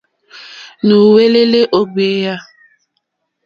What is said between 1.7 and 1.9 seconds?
ó